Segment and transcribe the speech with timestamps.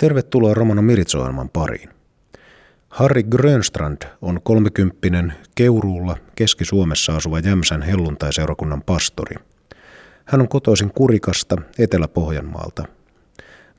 [0.00, 1.88] Tervetuloa Romano Miritsoelman pariin.
[2.88, 9.36] Harri Grönstrand on kolmekymppinen Keuruulla Keski-Suomessa asuva Jämsän helluntaiseurakunnan pastori.
[10.24, 12.84] Hän on kotoisin Kurikasta, Etelä-Pohjanmaalta.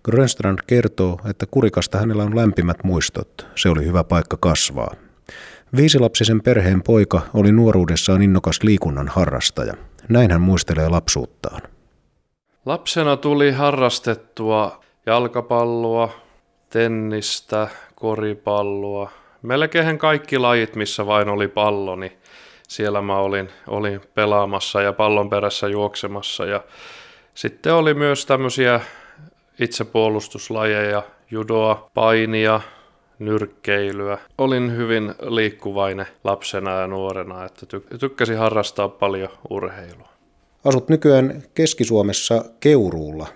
[0.03, 3.47] Grönstrand kertoo, että Kurikasta hänellä on lämpimät muistot.
[3.55, 4.95] Se oli hyvä paikka kasvaa.
[5.75, 9.73] Viisilapsisen perheen poika oli nuoruudessaan innokas liikunnan harrastaja.
[10.09, 11.61] Näin hän muistelee lapsuuttaan.
[12.65, 16.09] Lapsena tuli harrastettua jalkapalloa,
[16.69, 19.11] tennistä, koripalloa.
[19.41, 22.11] Melkein kaikki lajit, missä vain oli pallo, niin
[22.67, 26.45] siellä mä olin, olin pelaamassa ja pallon perässä juoksemassa.
[26.45, 26.63] Ja
[27.35, 28.81] sitten oli myös tämmöisiä
[29.59, 32.61] itsepuolustuslajeja, judoa, painia,
[33.19, 34.17] nyrkkeilyä.
[34.37, 37.65] Olin hyvin liikkuvainen lapsena ja nuorena, että
[37.99, 40.09] tykkäsin harrastaa paljon urheilua.
[40.65, 43.27] Asut nykyään Keski-Suomessa Keuruulla.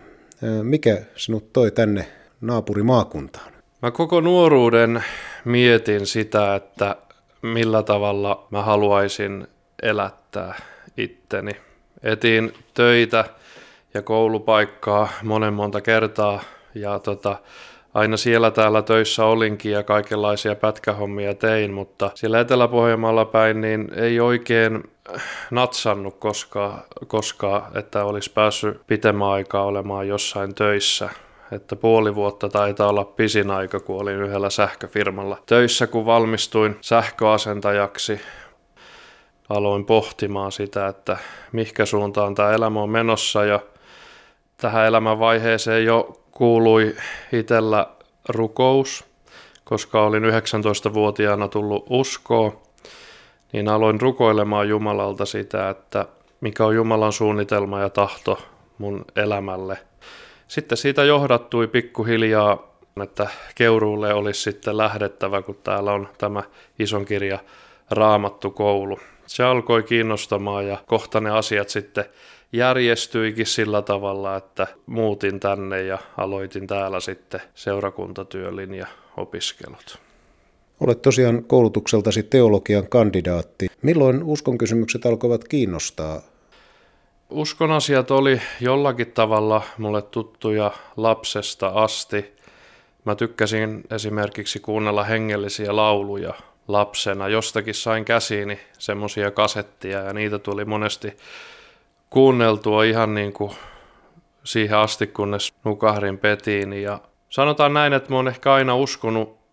[0.63, 2.07] Mikä sinut toi tänne
[2.41, 3.53] naapurimaakuntaan?
[3.81, 5.03] Mä koko nuoruuden
[5.45, 6.95] mietin sitä, että
[7.41, 9.47] millä tavalla mä haluaisin
[9.81, 10.55] elättää
[10.97, 11.51] itteni.
[12.03, 13.25] Etin töitä
[13.93, 16.43] ja koulupaikkaa monen monta kertaa
[16.75, 17.37] ja tota,
[17.93, 24.19] aina siellä täällä töissä olinkin ja kaikenlaisia pätkähommia tein, mutta siellä Etelä-Pohjanmaalla päin niin ei
[24.19, 24.83] oikein
[25.51, 31.09] natsannut koskaan, koska että olisi päässyt pitemmän aikaa olemaan jossain töissä.
[31.51, 38.21] Että puoli vuotta taitaa olla pisin aika, kun olin yhdellä sähköfirmalla töissä, kun valmistuin sähköasentajaksi.
[39.49, 41.17] Aloin pohtimaan sitä, että
[41.51, 43.59] mihinkä suuntaan tämä elämä on menossa ja
[44.57, 46.95] tähän elämänvaiheeseen jo kuului
[47.31, 47.87] itsellä
[48.29, 49.05] rukous,
[49.63, 52.64] koska olin 19-vuotiaana tullut uskoa,
[53.55, 56.05] niin aloin rukoilemaan Jumalalta sitä, että
[56.41, 58.39] mikä on Jumalan suunnitelma ja tahto
[58.77, 59.77] mun elämälle.
[60.47, 66.43] Sitten siitä johdattui pikkuhiljaa, että Keuruulle olisi sitten lähdettävä, kun täällä on tämä
[66.79, 67.39] ison kirja
[67.91, 68.99] Raamattu koulu.
[69.25, 72.05] Se alkoi kiinnostamaan ja kohta ne asiat sitten
[72.53, 78.87] järjestyikin sillä tavalla, että muutin tänne ja aloitin täällä sitten seurakuntatyölin ja
[79.17, 79.99] opiskelut.
[80.79, 83.67] Olet tosiaan koulutukseltasi teologian kandidaatti.
[83.81, 86.21] Milloin uskon kysymykset alkoivat kiinnostaa?
[87.29, 92.35] Uskon asiat oli jollakin tavalla mulle tuttuja lapsesta asti.
[93.05, 96.33] Mä tykkäsin esimerkiksi kuunnella hengellisiä lauluja
[96.67, 97.27] lapsena.
[97.27, 101.13] Jostakin sain käsiini semmoisia kasettia ja niitä tuli monesti
[102.09, 103.51] kuunneltua ihan niin kuin
[104.43, 106.73] siihen asti, kunnes nukahdin petiin.
[106.73, 106.99] Ja
[107.29, 109.44] sanotaan näin, että mä oon ehkä aina uskonut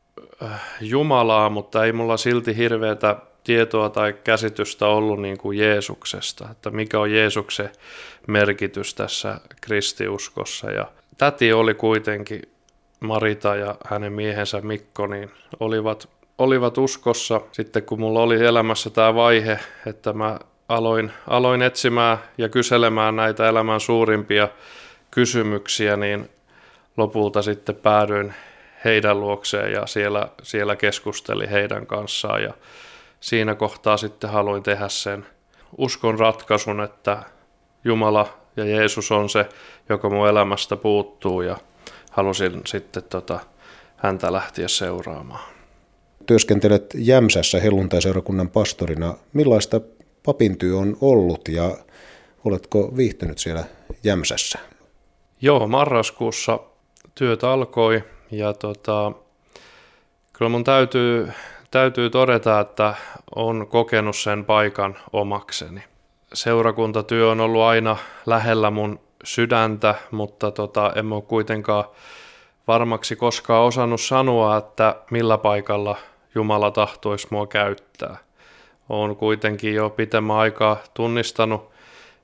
[0.81, 7.01] Jumalaa, mutta ei mulla silti hirveätä tietoa tai käsitystä ollut niin kuin Jeesuksesta, että mikä
[7.01, 7.71] on Jeesuksen
[8.27, 10.71] merkitys tässä kristiuskossa.
[10.71, 10.87] Ja
[11.19, 12.43] täti oli kuitenkin,
[13.01, 15.31] Marita ja hänen miehensä Mikko, niin
[15.61, 16.09] olivat,
[16.39, 17.41] olivat uskossa.
[17.53, 23.49] Sitten kun mulla oli elämässä tämä vaihe, että mä aloin, aloin etsimään ja kyselemään näitä
[23.49, 24.49] elämän suurimpia
[25.11, 26.31] kysymyksiä, niin
[26.97, 28.35] lopulta sitten päädyin
[28.85, 32.55] heidän luokseen ja siellä, siellä keskusteli heidän kanssaan ja
[33.21, 35.27] siinä kohtaa sitten haluin tehdä sen
[35.79, 37.23] uskon ratkaisun, että
[37.85, 39.49] Jumala ja Jeesus on se,
[39.89, 41.57] joka mun elämästä puuttuu ja
[42.11, 43.41] halusin sitten tota,
[43.97, 45.45] häntä lähteä seuraamaan.
[46.27, 49.15] Työskentelet Jämsässä helluntaiseurakunnan pastorina.
[49.33, 49.81] Millaista
[50.27, 51.77] papintyö on ollut ja
[52.45, 53.65] oletko viihtynyt siellä
[54.05, 54.59] Jämsässä?
[55.41, 56.61] Joo, marraskuussa
[57.15, 59.13] työt alkoi ja tota,
[60.33, 61.33] kyllä mun täytyy,
[61.71, 62.95] täytyy todeta, että
[63.37, 65.85] on kokenut sen paikan omakseni.
[66.35, 71.85] Seurakuntatyö on ollut aina lähellä mun sydäntä, mutta tota, en ole kuitenkaan
[72.69, 75.97] varmaksi koskaan osannut sanoa, että millä paikalla
[76.35, 78.17] Jumala tahtoisi mua käyttää–
[78.89, 81.71] olen kuitenkin jo pitemmän aikaa tunnistanut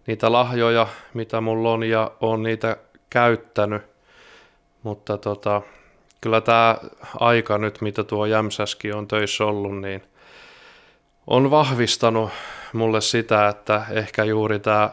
[0.06, 2.76] niitä lahjoja, mitä mulla on ja on niitä
[3.10, 3.82] käyttänyt.
[4.82, 5.62] Mutta tota,
[6.20, 6.76] kyllä tämä
[7.20, 10.02] aika nyt, mitä tuo Jämsäski on töissä ollut, niin
[11.26, 12.30] on vahvistanut
[12.72, 14.90] mulle sitä, että ehkä juuri tämä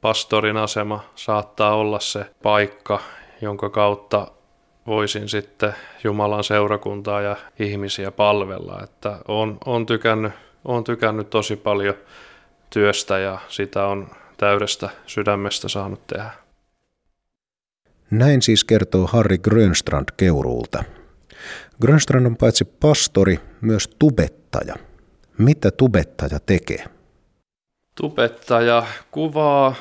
[0.00, 3.00] pastorin asema saattaa olla se paikka,
[3.40, 4.26] jonka kautta
[4.86, 5.74] voisin sitten
[6.04, 8.80] Jumalan seurakuntaa ja ihmisiä palvella.
[8.82, 10.32] Että on, on tykännyt
[10.64, 11.94] olen tykännyt tosi paljon
[12.70, 16.43] työstä ja sitä on täydestä sydämestä saanut tehdä.
[18.10, 20.84] Näin siis kertoo Harri Grönstrand Keuruulta.
[21.80, 24.74] Grönstrand on paitsi pastori, myös tubettaja.
[25.38, 26.84] Mitä tubettaja tekee?
[28.00, 29.74] Tubettaja kuvaa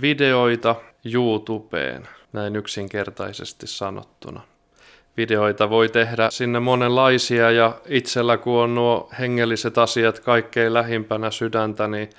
[0.00, 0.76] videoita
[1.14, 4.40] YouTubeen, näin yksinkertaisesti sanottuna.
[5.16, 11.88] videoita voi tehdä sinne monenlaisia ja itsellä kun on nuo hengelliset asiat kaikkein lähimpänä sydäntä,
[11.88, 12.10] niin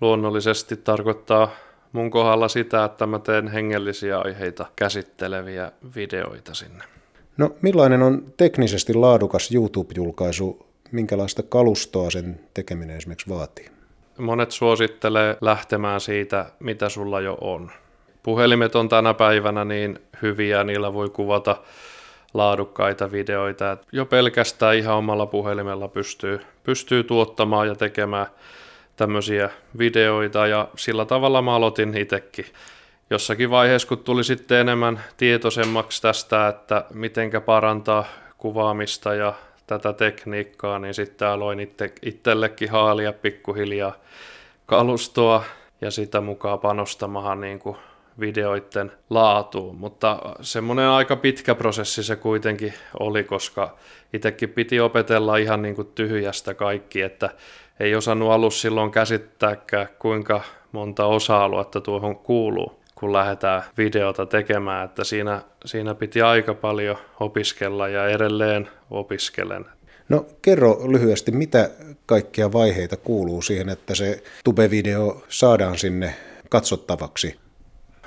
[0.00, 1.50] luonnollisesti tarkoittaa
[1.96, 6.84] mun kohdalla sitä, että mä teen hengellisiä aiheita käsitteleviä videoita sinne.
[7.36, 10.66] No millainen on teknisesti laadukas YouTube-julkaisu?
[10.92, 13.70] Minkälaista kalustoa sen tekeminen esimerkiksi vaatii?
[14.18, 17.70] Monet suosittelee lähtemään siitä, mitä sulla jo on.
[18.22, 21.56] Puhelimet on tänä päivänä niin hyviä, niillä voi kuvata
[22.34, 23.76] laadukkaita videoita.
[23.92, 28.26] Jo pelkästään ihan omalla puhelimella pystyy, pystyy tuottamaan ja tekemään
[28.96, 32.46] tämmöisiä videoita ja sillä tavalla mä aloitin itsekin.
[33.10, 38.04] Jossakin vaiheessa, kun tuli sitten enemmän tietoisemmaksi tästä, että mitenkä parantaa
[38.38, 39.34] kuvaamista ja
[39.66, 43.96] tätä tekniikkaa, niin sitten aloin itse, itsellekin haalia pikkuhiljaa
[44.66, 45.44] kalustoa
[45.80, 47.76] ja sitä mukaan panostamaan niin kuin
[48.20, 53.76] videoiden laatuun, mutta semmoinen aika pitkä prosessi se kuitenkin oli, koska
[54.12, 57.30] itsekin piti opetella ihan niin kuin tyhjästä kaikki, että
[57.80, 60.40] ei osannut alussa silloin käsittääkään, kuinka
[60.72, 67.88] monta osa-aluetta tuohon kuuluu, kun lähdetään videota tekemään, että siinä, siinä piti aika paljon opiskella
[67.88, 69.64] ja edelleen opiskelen.
[70.08, 71.70] No kerro lyhyesti, mitä
[72.06, 76.14] kaikkia vaiheita kuuluu siihen, että se tube-video saadaan sinne
[76.48, 77.45] katsottavaksi?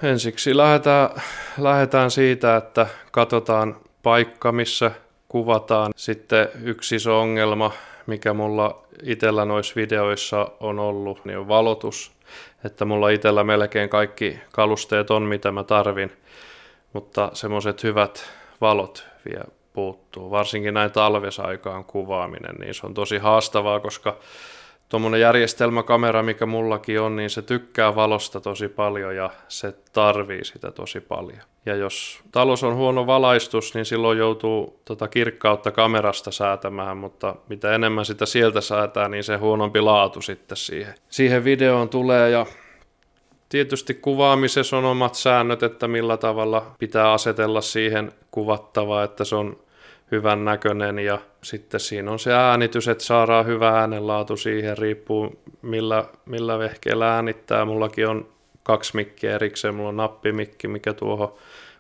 [0.04, 1.10] Ensiksi lähdetään,
[1.58, 4.92] lähdetään siitä, että katsotaan paikka, missä
[5.30, 5.92] kuvataan.
[5.96, 7.72] Sitten yksi iso ongelma,
[8.08, 12.12] mikä mulla itsellä noissa videoissa on ollut, niin on valotus.
[12.66, 16.12] Että mulla itsellä melkein kaikki kalusteet on, mitä mä tarvin,
[16.94, 18.32] mutta semmoiset hyvät
[18.62, 20.32] valot vielä puuttuu.
[20.32, 24.18] Varsinkin näin talvesaikaan kuvaaminen, niin se on tosi haastavaa, koska
[24.90, 30.72] tuommoinen järjestelmäkamera, mikä mullakin on, niin se tykkää valosta tosi paljon ja se tarvii sitä
[30.72, 31.42] tosi paljon.
[31.66, 37.76] Ja jos talous on huono valaistus, niin silloin joutuu tota kirkkautta kamerasta säätämään, mutta mitä
[37.76, 42.30] enemmän sitä sieltä säätää, niin se huonompi laatu sitten siihen, siihen videoon tulee.
[42.30, 42.46] Ja
[43.50, 49.58] Tietysti kuvaamisessa on omat säännöt, että millä tavalla pitää asetella siihen kuvattavaa, että se on
[50.12, 56.06] hyvän näköinen ja sitten siinä on se äänitys, että saadaan hyvä äänenlaatu siihen, riippuu millä,
[56.26, 57.66] millä vehkeellä äänittää.
[57.66, 58.28] Mullakin on
[58.64, 61.34] kaksi mikkiä erikseen, mulla on nappimikki, mikä tuohon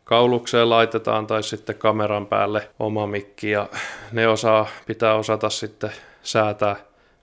[0.03, 3.67] kaulukseen laitetaan tai sitten kameran päälle oma mikki ja
[4.11, 5.91] ne osaa, pitää osata sitten
[6.23, 6.75] säätää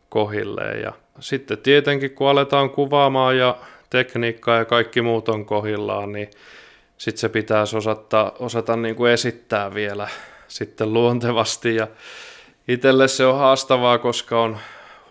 [0.09, 3.57] kohilleen ja sitten tietenkin kun aletaan kuvaamaan ja
[3.91, 6.31] tekniikka ja kaikki muut on kohillaan, niin
[6.99, 10.09] sitten se pitäisi osata, osata niin kuin esittää vielä
[10.49, 11.89] sitten luontevasti ja
[12.69, 14.59] itselle se on haastavaa, koska on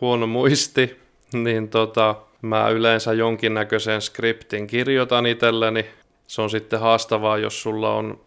[0.02, 1.00] huono muisti,
[1.34, 5.86] niin tota, mä yleensä jonkinnäköisen skriptin kirjoitan itselleni.
[6.28, 8.20] Se on sitten haastavaa, jos sulla on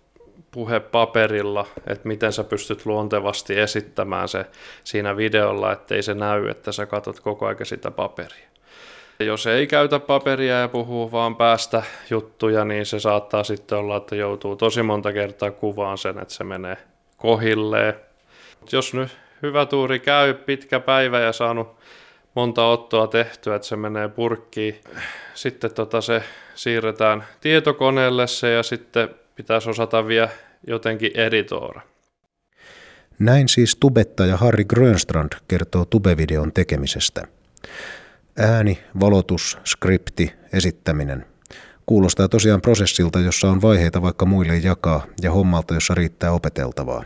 [0.51, 4.47] puhe paperilla, että miten sä pystyt luontevasti esittämään se
[4.85, 8.49] siinä videolla, ettei se näy, että sä katsot koko ajan sitä paperia.
[9.21, 14.17] Jos ei käytä paperia ja puhuu vaan päästä juttuja, niin se saattaa sitten olla, että
[14.17, 16.77] joutuu tosi monta kertaa kuvaan sen, että se menee
[17.19, 17.95] kohilleen.
[18.73, 21.77] Jos nyt hyvä tuuri käy, pitkä päivä ja saanut
[22.35, 24.81] monta ottoa tehtyä, että se menee purkkiin.
[25.35, 26.23] Sitten tota se
[26.55, 30.29] siirretään tietokoneelle se ja sitten pitäisi osata vielä
[30.67, 31.81] jotenkin editoida.
[33.19, 37.23] Näin siis tubettaja Harry Grönstrand kertoo tubevideon tekemisestä.
[38.39, 41.27] Ääni, valotus, skripti, esittäminen.
[41.89, 47.05] Kuulostaa tosiaan prosessilta, jossa on vaiheita vaikka muille jakaa ja hommalta, jossa riittää opeteltavaa.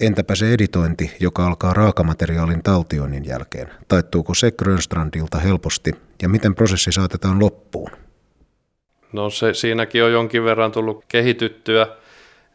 [0.00, 3.68] Entäpä se editointi, joka alkaa raakamateriaalin taltioinnin jälkeen?
[3.88, 7.90] Taittuuko se Grönstrandilta helposti ja miten prosessi saatetaan loppuun?
[9.12, 11.86] No se, siinäkin on jonkin verran tullut kehityttyä,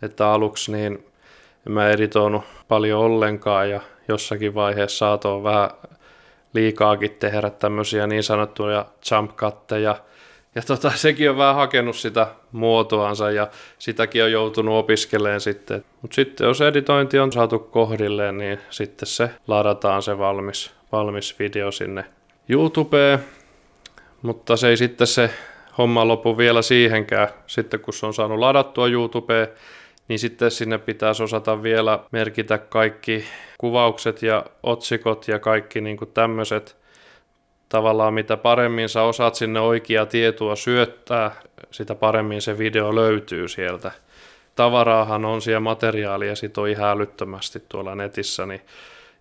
[0.01, 1.05] että aluksi niin
[1.67, 5.69] en mä editoinut paljon ollenkaan ja jossakin vaiheessa saatoin vähän
[6.53, 9.95] liikaakin tehdä tämmöisiä niin sanottuja jump cutteja,
[10.55, 13.47] ja tota, sekin on vähän hakenut sitä muotoansa ja
[13.79, 15.85] sitäkin on joutunut opiskelemaan sitten.
[16.01, 21.71] Mutta sitten jos editointi on saatu kohdilleen, niin sitten se ladataan se valmis, valmis video
[21.71, 22.05] sinne
[22.49, 23.19] YouTubeen.
[24.21, 25.29] Mutta se ei sitten se
[25.77, 27.27] homma lopu vielä siihenkään.
[27.47, 29.47] Sitten kun se on saanut ladattua YouTubeen,
[30.07, 33.25] niin sitten sinne pitäisi osata vielä merkitä kaikki
[33.57, 36.84] kuvaukset ja otsikot ja kaikki niin tämmöiset
[37.69, 41.31] tavallaan mitä paremmin sä osaat sinne oikeaa tietoa syöttää,
[41.71, 43.91] sitä paremmin se video löytyy sieltä.
[44.55, 48.61] Tavaraahan on siellä materiaalia sit on ihan älyttömästi tuolla netissä, niin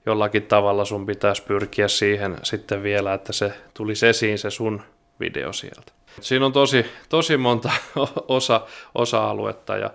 [0.07, 4.83] jollakin tavalla sun pitäisi pyrkiä siihen sitten vielä, että se tulisi esiin se sun
[5.21, 5.93] video sieltä.
[6.21, 7.71] Siinä on tosi, tosi monta
[8.29, 8.61] osa,
[8.95, 9.91] osa-aluetta ja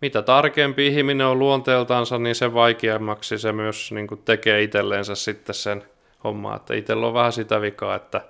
[0.00, 5.84] mitä tarkempi ihminen on luonteeltansa, niin se vaikeammaksi se myös niin tekee itselleensä sitten sen
[6.24, 6.56] homma.
[6.56, 8.20] Että itsellä on vähän sitä vikaa, että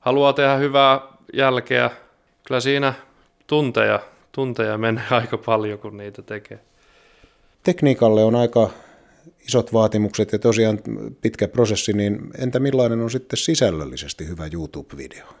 [0.00, 1.00] haluaa tehdä hyvää
[1.32, 1.90] jälkeä.
[2.46, 2.94] Kyllä siinä
[3.46, 4.00] tunteja,
[4.32, 6.58] tunteja menee aika paljon, kun niitä tekee.
[7.62, 8.70] Tekniikalle on aika
[9.48, 10.78] isot vaatimukset ja tosiaan
[11.20, 15.34] pitkä prosessi, niin entä millainen on sitten sisällöllisesti hyvä YouTube-video?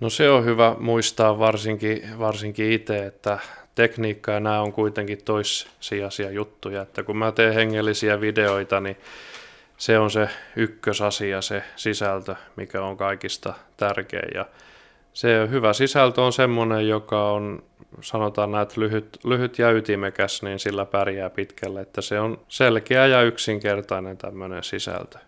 [0.00, 3.38] No se on hyvä muistaa varsinkin, varsinkin itse, että
[3.74, 8.96] tekniikka ja nämä on kuitenkin toissijaisia juttuja, että kun mä teen hengellisiä videoita, niin
[9.80, 14.46] se on se ykkösasia, se sisältö, mikä on kaikista tärkein ja
[15.12, 17.62] se hyvä sisältö on semmoinen, joka on
[18.00, 23.22] sanotaan näet lyhyt, lyhyt ja ytimekäs, niin sillä pärjää pitkälle, että se on selkeä ja
[23.22, 25.18] yksinkertainen tämmöinen sisältö.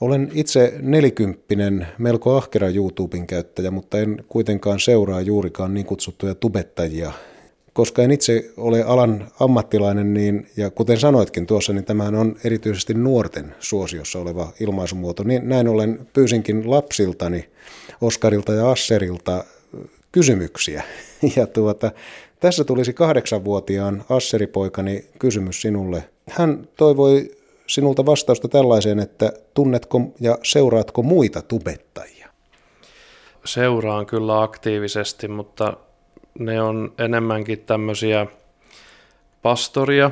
[0.00, 7.12] Olen itse nelikymppinen, melko ahkera YouTuben käyttäjä, mutta en kuitenkaan seuraa juurikaan niin kutsuttuja tubettajia.
[7.76, 12.94] Koska en itse ole alan ammattilainen, niin, ja kuten sanoitkin tuossa, niin tämähän on erityisesti
[12.94, 15.22] nuorten suosiossa oleva ilmaisumuoto.
[15.22, 17.48] Niin näin ollen pyysinkin lapsiltani,
[18.00, 19.44] Oskarilta ja Asserilta,
[20.12, 20.82] kysymyksiä.
[21.36, 21.90] Ja tuota,
[22.40, 26.08] tässä tulisi kahdeksanvuotiaan Asseripoikani kysymys sinulle.
[26.30, 27.30] Hän toivoi
[27.66, 32.28] sinulta vastausta tällaiseen, että tunnetko ja seuraatko muita tubettajia?
[33.44, 35.76] Seuraan kyllä aktiivisesti, mutta
[36.38, 38.26] ne on enemmänkin tämmöisiä
[39.42, 40.10] pastoria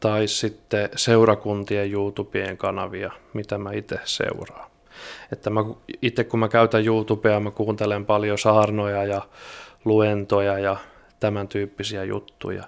[0.00, 4.70] tai sitten seurakuntien YouTubeen kanavia, mitä mä itse seuraan.
[5.32, 5.64] Että mä
[6.02, 9.22] itse kun mä käytän YouTubea, mä kuuntelen paljon saarnoja ja
[9.84, 10.76] luentoja ja
[11.20, 12.64] tämän tyyppisiä juttuja.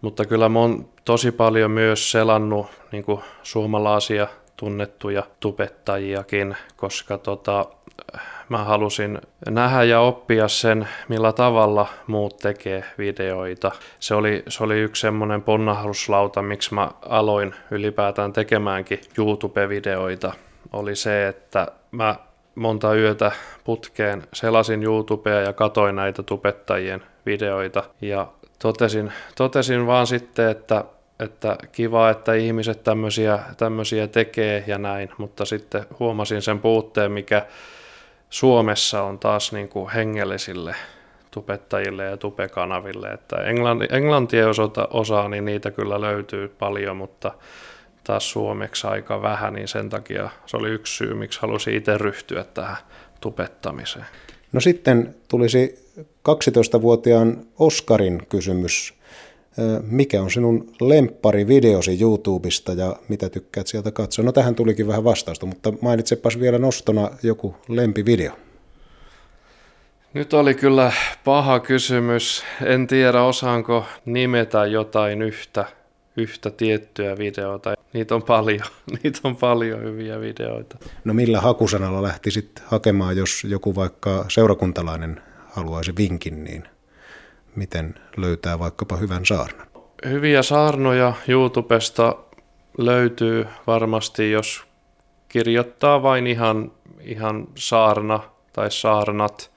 [0.00, 3.04] Mutta kyllä mä oon tosi paljon myös selannut niin
[3.42, 4.26] suomalaisia
[4.62, 7.66] tunnettuja tubettajiakin, koska tota,
[8.48, 9.18] mä halusin
[9.50, 13.70] nähdä ja oppia sen, millä tavalla muut tekee videoita.
[14.00, 20.32] Se oli, se oli yksi semmoinen ponnahduslauta, miksi mä aloin ylipäätään tekemäänkin YouTube-videoita.
[20.72, 22.16] Oli se, että mä
[22.54, 23.32] monta yötä
[23.64, 28.26] putkeen selasin YouTubea ja katoin näitä tubettajien videoita ja
[28.58, 30.84] totesin, totesin vaan sitten, että,
[31.22, 37.46] että kiva, että ihmiset tämmöisiä, tämmöisiä tekee ja näin, mutta sitten huomasin sen puutteen, mikä
[38.30, 40.74] Suomessa on taas niin kuin hengellisille
[41.30, 44.46] tubettajille ja tupekanaville, että englanti, englantia
[44.90, 47.32] osaa, niin niitä kyllä löytyy paljon, mutta
[48.04, 52.44] taas suomeksi aika vähän, niin sen takia se oli yksi syy, miksi halusin itse ryhtyä
[52.44, 52.76] tähän
[53.20, 54.06] tupettamiseen.
[54.52, 55.92] No sitten tulisi
[56.28, 58.94] 12-vuotiaan Oskarin kysymys.
[59.82, 64.24] Mikä on sinun lemppari videosi YouTubesta ja mitä tykkäät sieltä katsoa?
[64.24, 68.32] No tähän tulikin vähän vastausta, mutta mainitsepas vielä nostona joku lempivideo.
[70.14, 70.92] Nyt oli kyllä
[71.24, 72.42] paha kysymys.
[72.64, 75.64] En tiedä, osaanko nimetä jotain yhtä
[76.16, 77.74] yhtä tiettyä videota.
[77.92, 78.66] Niitä on paljon,
[79.02, 80.76] niitä on paljon hyviä videoita.
[81.04, 86.64] No millä hakusanalla lähtisit hakemaan, jos joku vaikka seurakuntalainen haluaisi vinkin, niin
[87.56, 89.66] miten löytää vaikkapa hyvän saarnan?
[90.08, 92.16] Hyviä saarnoja YouTubesta
[92.78, 94.64] löytyy varmasti, jos
[95.28, 98.20] kirjoittaa vain ihan, ihan saarna
[98.52, 99.50] tai saarnat,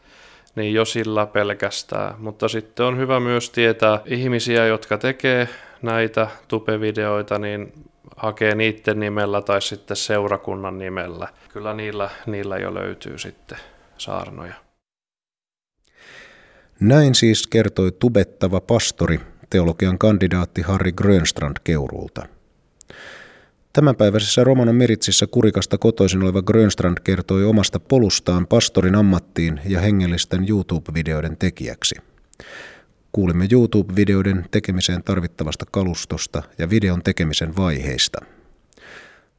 [0.56, 2.16] niin jo sillä pelkästään.
[2.18, 5.50] Mutta sitten on hyvä myös tietää ihmisiä, jotka tekee
[5.82, 7.74] näitä tupevideoita, niin
[8.16, 11.28] hakee niiden nimellä tai sitten seurakunnan nimellä.
[11.54, 13.58] Kyllä niillä, niillä jo löytyy sitten
[13.98, 14.65] saarnoja.
[16.80, 22.28] Näin siis kertoi tubettava pastori, teologian kandidaatti Harri Grönstrand Keuruulta.
[23.74, 31.38] Tämänpäiväisessä Romanon Miritsissä kurikasta kotoisin oleva Grönstrand kertoi omasta polustaan pastorin ammattiin ja hengellisten YouTube-videoiden
[31.38, 31.96] tekijäksi.
[33.12, 38.20] Kuulimme YouTube-videoiden tekemiseen tarvittavasta kalustosta ja videon tekemisen vaiheista.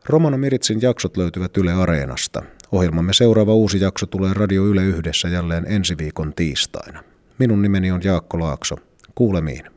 [0.06, 2.42] Romano Miritsin jaksot löytyvät Yle Areenasta.
[2.72, 7.04] Ohjelmamme seuraava uusi jakso tulee Radio Yle Yhdessä jälleen ensi viikon tiistaina.
[7.38, 8.76] Minun nimeni on Jaakko Laakso.
[9.14, 9.75] Kuulemiin.